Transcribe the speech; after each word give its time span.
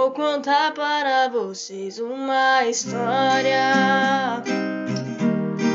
vou 0.00 0.12
contar 0.12 0.72
para 0.72 1.28
vocês 1.28 1.98
uma 1.98 2.64
história. 2.64 4.42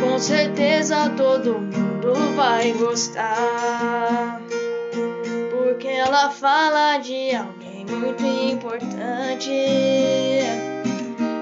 Com 0.00 0.16
certeza 0.16 1.10
todo 1.16 1.58
mundo 1.58 2.14
vai 2.36 2.70
gostar. 2.74 4.40
Porque 5.50 5.88
ela 5.88 6.30
fala 6.30 6.98
de 6.98 7.34
alguém 7.34 7.84
muito 7.84 8.24
importante. 8.24 9.50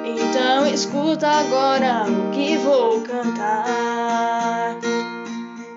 Então 0.06 0.66
escuta 0.66 1.28
agora 1.28 2.06
o 2.10 2.30
que 2.30 2.56
vou 2.56 3.02
cantar. 3.02 4.78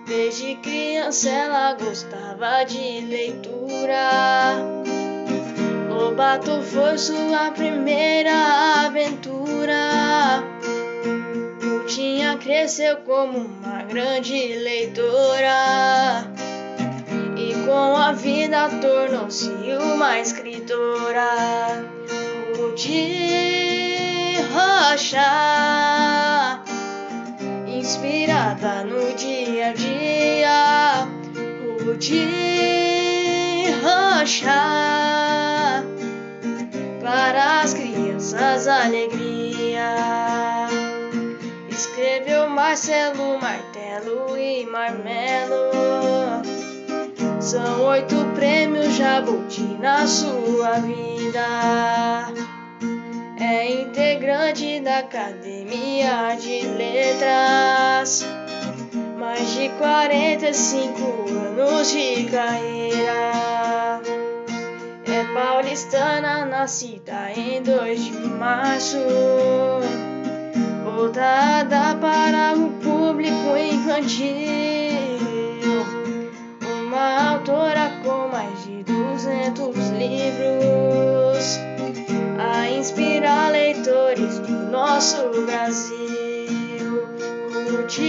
Desde 0.08 0.56
criança 0.56 1.30
ela 1.30 1.73
gostava 1.73 2.64
de 2.64 3.02
leitura. 3.02 4.43
Lobato 6.34 6.64
foi 6.64 6.98
sua 6.98 7.52
primeira 7.52 8.34
aventura. 8.88 10.44
Lutinha 11.62 12.36
cresceu 12.38 12.98
como 13.06 13.38
uma 13.38 13.84
grande 13.84 14.56
leitora. 14.56 16.26
E 17.38 17.54
com 17.68 17.96
a 17.96 18.14
vida 18.14 18.68
tornou-se 18.82 19.48
uma 19.48 20.20
escritora. 20.20 21.86
Ruth 22.58 22.88
Rocha 24.56 26.64
inspirada 27.68 28.84
no 28.86 29.14
dia 29.14 29.70
a 29.70 29.73
dia. 29.73 31.08
Ruth 31.86 32.09
Rocha, 33.84 35.23
crianças 38.34 38.67
alegria. 38.67 40.67
Escreveu 41.70 42.50
Marcelo, 42.50 43.39
Martelo 43.39 44.38
e 44.38 44.66
Marmelo. 44.66 45.72
São 47.39 47.86
oito 47.86 48.16
prêmios 48.36 48.95
Jabuti 48.95 49.61
na 49.80 50.08
sua 50.08 50.80
vida. 50.80 52.31
É 53.39 53.81
integrante 53.81 54.80
da 54.80 55.00
Academia 55.00 56.36
de 56.39 56.61
Letras. 56.61 58.26
Mais 59.20 59.54
de 59.54 59.70
45 59.78 61.02
anos 61.59 61.92
de 61.92 62.26
carreira. 62.26 63.23
Paulistana, 65.64 66.45
nascida 66.45 67.31
em 67.31 67.64
2 67.64 68.03
de 68.03 68.11
março. 68.11 68.97
Voltada 70.83 71.95
para 72.02 72.53
o 72.53 72.70
público 72.81 73.55
infantil. 73.58 74.28
Uma 76.86 77.30
autora 77.30 77.94
com 78.03 78.28
mais 78.28 78.61
de 78.66 78.83
200 78.83 79.89
livros 79.92 81.59
a 82.38 82.70
inspirar 82.70 83.50
leitores 83.53 84.39
do 84.39 84.70
nosso 84.70 85.30
Brasil. 85.45 87.08
Ruth 87.72 88.00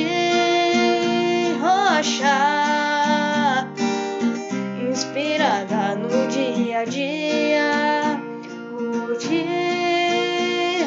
Rocha, 1.62 2.53
dia 6.74 6.80
a 6.80 6.84
dia. 6.84 8.20
Ruth 8.72 9.30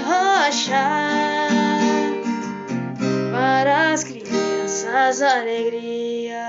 Rocha, 0.06 0.90
para 3.32 3.94
as 3.94 4.04
crianças 4.04 5.22
alegria. 5.22 6.44